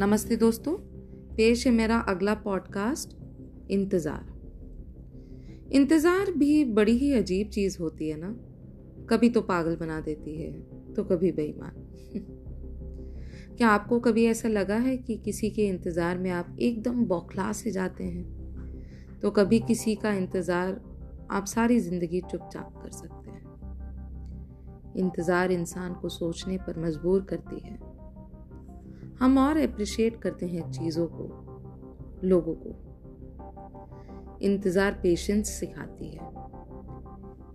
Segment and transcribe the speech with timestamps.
[0.00, 0.72] नमस्ते दोस्तों,
[1.36, 3.08] पेश है मेरा अगला पॉडकास्ट
[3.70, 4.40] इंतज़ार।
[5.72, 8.30] इंतज़ार भी बड़ी ही अजीब चीज़ होती है ना?
[9.10, 10.52] कभी तो पागल बना देती है
[10.94, 11.72] तो कभी बेईमान।
[13.56, 17.70] क्या आपको कभी ऐसा लगा है कि किसी के इंतज़ार में आप एकदम बौखला से
[17.70, 18.24] जाते हैं?
[19.22, 20.80] तो कभी किसी का इंतज़ार
[21.30, 23.42] आप सारी ज़िंदगी चुपचाप कर सकते हैं।
[24.96, 27.90] इंतज़ार इंसान को सोचने पर मजबूर करती है।
[29.20, 31.24] हम और अप्रिशिएट करते हैं चीज़ों को,
[32.24, 32.70] लोगों को।
[34.42, 36.28] इंतज़ार पेशेंस सिखाती है।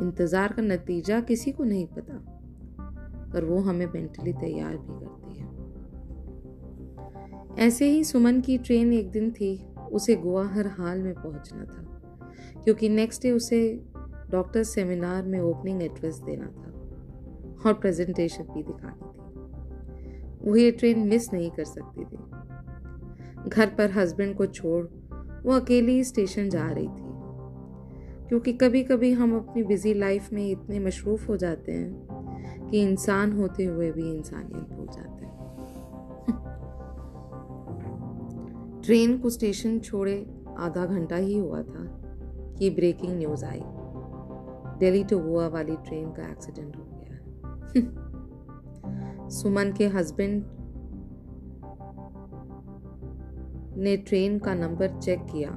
[0.00, 2.14] इंतज़ार का नतीजा किसी को नहीं पता,
[3.32, 5.50] पर वो हमें मेंटली तैयार भी करती है।
[7.66, 11.82] ऐसे ही सुमन की ट्रेन एक दिन थी, उसे गोवा हर हाल में पहुँचना था,
[12.64, 13.60] क्योंकि नेक्स्ट डे उसे
[14.30, 16.70] डॉक्टर सेमिनार में ओपनिंग एड्रेस देना था
[17.66, 19.41] और प्रेजेंटेशन भी दिखानी थी।
[20.44, 22.18] वो ये ट्रेन मिस नहीं कर सकती थी।
[23.50, 24.86] घर पर हस्बैंड को छोड़
[25.42, 27.12] वो अकेली स्टेशन जा रही थी।
[28.28, 32.06] क्योंकि कभी कभी हम अपनी बिज़ी लाइफ में इतने मशरूफ हो जाते हैं
[32.70, 35.32] कि इंसान होते हुए भी इंसानियत भूल जाते हैं।
[38.84, 41.98] ट्रेन को स्टेशन छोड़े आधा घंटा ही हुआ था।
[42.58, 43.62] कि ब्रेकिंग न्यूज़ आई।
[44.78, 47.18] दिल्ली टू गोवा वाली ट्रेन का एक्सीडेंट हो गया।
[49.32, 50.44] सुमन के हस्बैंड
[53.76, 55.50] ने ट्रेन का नंबर चेक किया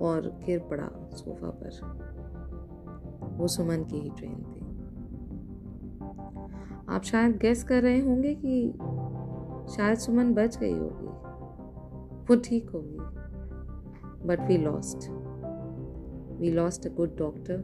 [0.00, 1.70] और गिर पड़ा सोफा पर।
[3.38, 4.60] वो सुमन की ही ट्रेन थी।
[6.88, 8.72] आप शायद गैस कर रहे होंगे कि
[9.72, 11.06] शायद सुमन बच गई होगी।
[12.24, 12.98] वो ठीक होगी।
[14.26, 15.10] But we lost
[16.40, 17.54] we lost a good doctor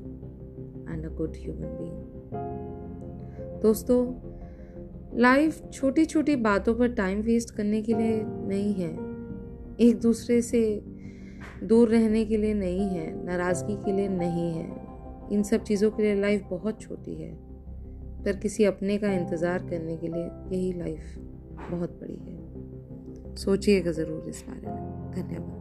[0.91, 2.05] and a good human being
[3.63, 4.30] दोस्तों
[5.15, 8.91] लाइफ छोटी छोटी बातों पर टाइम वेस्ट करने के लिए नहीं है।
[9.81, 10.83] एक दूसरे से
[11.63, 14.67] दूर रहने के लिए नहीं है, नाराज़गी के लिए नहीं है।
[15.33, 17.33] इन सब चीज़ों के लिए लाइफ बहुत छोटी है।
[18.25, 21.03] पर किसी अपने का इंतज़ार करने के लिए यही लाइफ
[21.71, 25.61] बहुत बड़ी है। सोचिएगा ज़रूर इस बारे में। धन्यवाद।